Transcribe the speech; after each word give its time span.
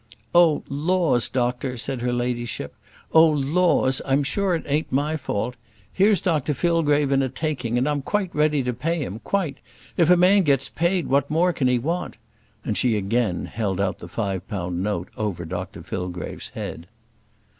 "Oh, 0.33 0.63
laws, 0.67 1.29
doctor!" 1.29 1.77
said 1.77 2.01
her 2.01 2.11
ladyship. 2.11 2.73
"Oh, 3.11 3.27
laws; 3.27 4.01
I'm 4.03 4.23
sure 4.23 4.55
it 4.55 4.63
ain't 4.65 4.91
my 4.91 5.15
fault. 5.15 5.53
Here's 5.93 6.19
Dr 6.21 6.55
Fillgrave 6.55 7.11
in 7.11 7.21
a 7.21 7.29
taking, 7.29 7.77
and 7.77 7.87
I'm 7.87 8.01
quite 8.01 8.33
ready 8.33 8.63
to 8.63 8.73
pay 8.73 8.97
him, 9.03 9.19
quite. 9.19 9.59
If 9.97 10.09
a 10.09 10.17
man 10.17 10.41
gets 10.41 10.69
paid, 10.69 11.05
what 11.05 11.29
more 11.29 11.53
can 11.53 11.67
he 11.67 11.77
want?" 11.77 12.15
And 12.65 12.75
she 12.75 12.97
again 12.97 13.45
held 13.45 13.79
out 13.79 13.99
the 13.99 14.07
five 14.07 14.47
pound 14.47 14.81
note 14.81 15.09
over 15.17 15.45
Dr 15.45 15.83
Fillgrave's 15.83 16.49
head. 16.49 16.87